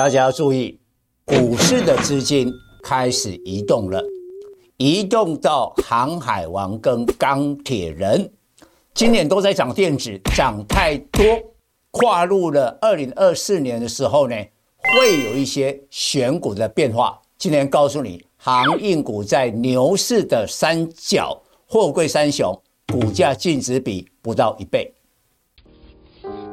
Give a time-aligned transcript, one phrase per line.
[0.00, 0.80] 大家要注意，
[1.26, 2.50] 股市的资金
[2.82, 4.02] 开始移动了，
[4.78, 8.32] 移动到航海王跟钢铁人，
[8.94, 11.22] 今年都在涨电子，涨太多，
[11.90, 14.34] 跨入了二零二四年的时候呢，
[14.94, 17.20] 会有一些选股的变化。
[17.36, 22.58] 今天告诉你，航运股在牛市的三角，货柜三雄，
[22.90, 24.90] 股价净值比不到一倍。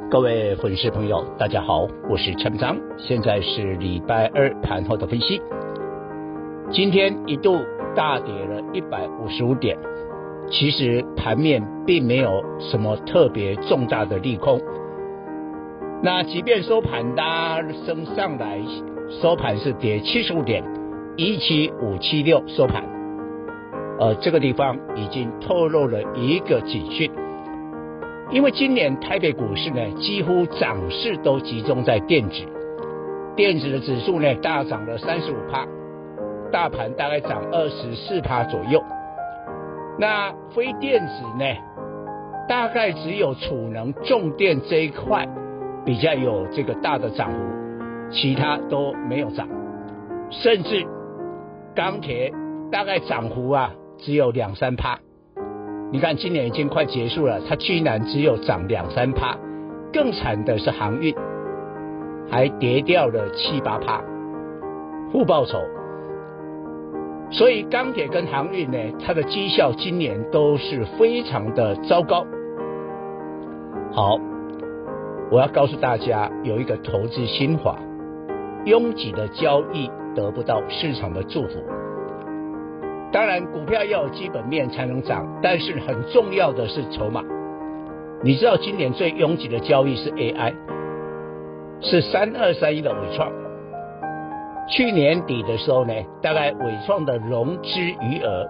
[0.09, 5.41] 各位粉丝朋友，大家好，我是陈章，现在是礼拜二盘后的分析。
[6.71, 7.59] 今天一度
[7.93, 9.77] 大跌了一百五十五点，
[10.49, 14.61] 其实盘面并没有什么特别重大的利空。
[16.01, 18.61] 那即便收盘拉升上来，
[19.21, 20.63] 收盘是跌七十五点，
[21.17, 22.81] 一七五七六收盘，
[23.99, 27.11] 呃，这个地方已经透露了一个警讯。
[28.29, 32.43] 因为今年台北股市呢，几乎涨势都集中在电子，
[33.35, 35.65] 电子的指数呢大涨了三十五趴，
[36.51, 38.83] 大盘大概涨二十四趴左右。
[39.97, 41.45] 那非电子呢，
[42.49, 45.25] 大概只有储能、重电这一块
[45.85, 47.37] 比较有这个大的涨幅，
[48.11, 49.47] 其他都没有涨，
[50.29, 50.85] 甚至
[51.73, 52.33] 钢铁
[52.69, 54.99] 大概涨幅啊只有两三趴。
[55.89, 59.37] 你看，今年已经快结束了，它居然只有涨两三趴，
[59.93, 61.15] 更惨的是航运，
[62.29, 64.03] 还跌掉了七八趴，
[65.11, 65.57] 负报酬。
[67.31, 72.25] 所以钢铁跟航运呢，它的绩效今年都是非常的糟糕。
[73.93, 74.19] 好，
[75.31, 77.77] 我要告诉大家有一个投资心法：
[78.65, 81.63] 拥挤的交易得不到市场的祝福。
[83.11, 87.23] 当然，股票要有基本面才能涨，但是很重要的是筹码。
[88.21, 90.53] 你知道今年最拥挤的交易是 AI，
[91.81, 93.31] 是三二三一的伟创。
[94.69, 98.45] 去年底的时候呢，大概伟创的融资余额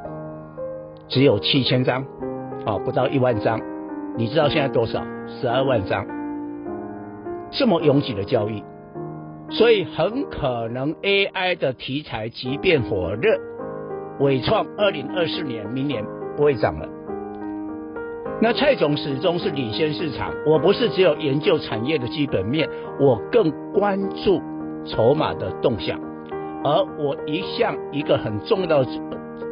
[1.08, 2.04] 只有七千张，
[2.66, 3.62] 啊，不到一万张。
[4.18, 5.04] 你知道现在多少？
[5.28, 6.06] 十二万张。
[7.52, 8.64] 这么拥挤的交易，
[9.52, 13.38] 所以很可能 AI 的题材即便火热。
[14.20, 16.04] 伟创二零二四年明年
[16.36, 16.88] 不会涨了。
[18.40, 20.32] 那蔡总始终是领先市场。
[20.46, 22.70] 我不是只有研究产业的基本面，
[23.00, 24.42] 我更关注
[24.86, 26.00] 筹码的动向。
[26.64, 28.88] 而我一向一个很重要的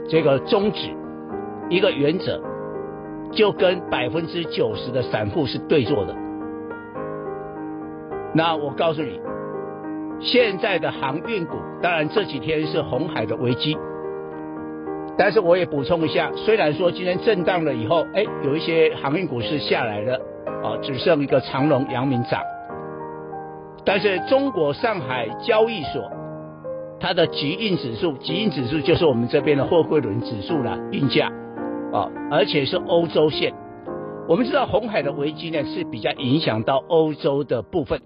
[0.10, 0.90] 这个宗旨，
[1.70, 2.42] 一个原则，
[3.32, 6.16] 就跟百分之九十的散户是对坐的。
[8.34, 9.20] 那我告诉你，
[10.20, 13.78] 现在的航运股，当然这几天是红海的危机。
[15.18, 20.16] 但是我也补充一下，虽然说今天震荡了以后，哎，有一些航运股是下来了，
[20.62, 22.42] 啊，只剩一个长荣、阳明涨。
[23.86, 26.12] 但是中国上海交易所
[27.00, 31.28] 它的集运指数，集运指数就是我们这边的货柜轮指数了，运价，
[31.94, 33.54] 啊，而且是欧洲线。
[34.28, 38.02] 我们知道红海的危机呢是比较影响到欧洲的部分，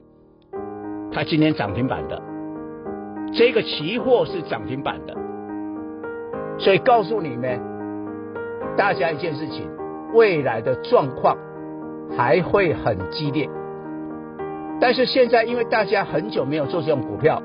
[1.11, 2.21] 它今天涨停板的，
[3.33, 5.15] 这个期货是涨停板的。
[6.59, 7.59] 所以告诉你们
[8.77, 9.69] 大家一件事情，
[10.13, 11.37] 未来的状况
[12.15, 13.49] 还会很激烈。
[14.81, 17.41] 但是现在因为大家很久没有做这种股票，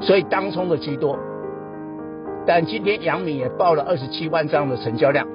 [0.00, 1.18] 所以当冲的居多。
[2.46, 5.26] 但今天阳明也报了二十七万张的成交量。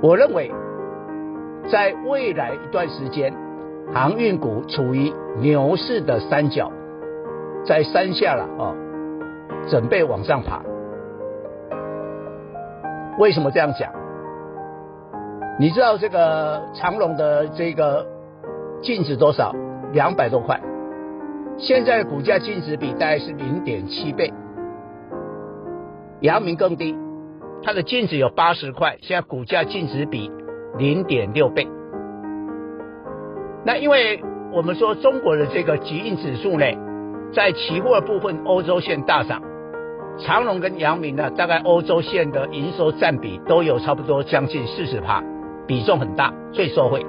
[0.00, 0.50] 我认为，
[1.70, 3.34] 在未来一段时间，
[3.92, 6.70] 航运股处于牛市的三角，
[7.66, 8.74] 在山下了啊。
[9.68, 10.62] 准备往上爬，
[13.18, 13.92] 为什么这样讲？
[15.58, 18.06] 你知道这个长荣的这个
[18.82, 19.54] 净值多少？
[19.92, 20.60] 两百多块，
[21.56, 24.32] 现在股价净值比大概是零点七倍。
[26.20, 26.96] 阳明更低，
[27.62, 30.32] 它的净值有八十块，现在股价净值比
[30.76, 31.68] 零点六倍。
[33.64, 34.20] 那因为
[34.52, 36.66] 我们说中国的这个集运指数呢，
[37.34, 39.42] 在期货的部分，欧洲线大涨。
[40.16, 45.20] 长荣跟阳明呢，大概欧洲线的营收占比都有差不多将近四十趴，
[45.66, 47.04] 比重很大，最受惠。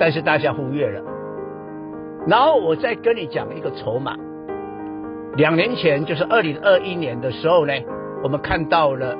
[0.00, 1.00] 但是大家忽略了。
[2.26, 4.16] 然后我再跟你讲一个筹码。
[5.36, 7.72] 两年前就是二零二一年的时候呢，
[8.24, 9.16] 我们看到了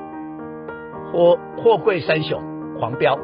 [1.13, 2.41] 货货柜三雄
[2.77, 3.17] 狂飙，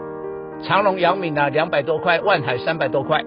[0.63, 3.22] 长隆、阳明呢两百多块，万海三百多块。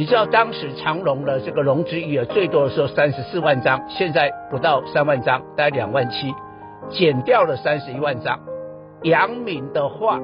[0.00, 6.32] 你知道当时长荣的这个融资余额最多的时候三十四万张，现在不到三万张，大概两万七，
[6.88, 8.40] 减掉了三十一万张。
[9.02, 10.18] 阳明的话，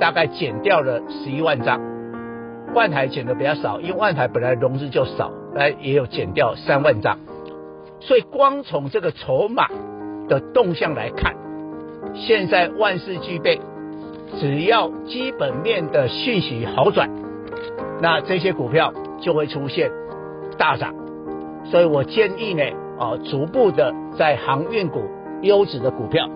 [0.00, 1.78] 大概减掉了十一万张。
[2.72, 7.18] 万台减的比较少，因为万台本来融资就少，来也有减掉三万张，
[8.00, 9.68] 所以光从这个筹码
[10.26, 11.36] 的动向来看，
[12.14, 13.60] 现在万事俱备，
[14.40, 17.10] 只要基本面的讯息好转，
[18.00, 19.90] 那这些股票就会出现
[20.58, 20.94] 大涨，
[21.70, 22.62] 所以我建议呢，
[22.98, 25.02] 啊，逐步的在航运股
[25.42, 26.28] 优质的股票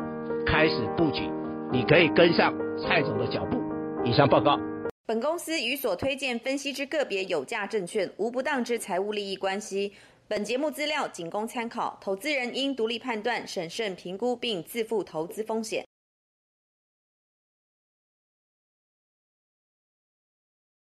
[0.46, 1.30] 开始布局，
[1.70, 3.58] 你可以跟上蔡总的脚步。
[4.04, 4.58] 以上报告。
[5.06, 9.92] 本公司与所推荐分析之个别有价证券无不当之财务利益关系。
[10.28, 15.84] 本节目资料仅供参考，投资人应独立判断、审慎评估并自负投资风险。